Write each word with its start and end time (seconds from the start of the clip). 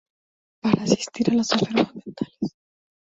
Para 0.63 0.81
asistir 0.81 1.29
a 1.29 1.35
los 1.35 1.51
enfermos 1.51 1.93
mentales. 1.93 2.55